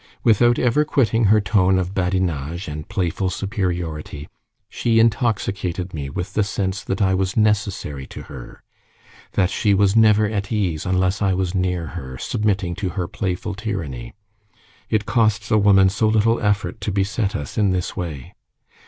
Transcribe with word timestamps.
Without 0.23 0.57
ever 0.57 0.83
quitting 0.83 1.25
her 1.25 1.39
tone 1.39 1.77
of 1.77 1.93
badinage 1.93 2.67
and 2.67 2.89
playful 2.89 3.29
superiority, 3.29 4.27
she 4.67 4.99
intoxicated 4.99 5.93
me 5.93 6.09
with 6.09 6.33
the 6.33 6.43
sense 6.43 6.83
that 6.83 7.03
I 7.03 7.13
was 7.13 7.37
necessary 7.37 8.07
to 8.07 8.23
her, 8.23 8.63
that 9.33 9.51
she 9.51 9.75
was 9.75 9.95
never 9.95 10.25
at 10.27 10.51
ease, 10.51 10.87
unless 10.87 11.21
I 11.21 11.35
was 11.35 11.53
near 11.53 11.85
her, 11.93 12.17
submitting 12.17 12.73
to 12.77 12.89
her 12.89 13.07
playful 13.07 13.53
tyranny. 13.53 14.15
It 14.89 15.05
costs 15.05 15.51
a 15.51 15.59
woman 15.59 15.87
so 15.87 16.07
little 16.07 16.39
effort 16.39 16.81
to 16.81 16.91
beset 16.91 17.35
us 17.35 17.55
in 17.55 17.69
this 17.69 17.95
way! 17.95 18.33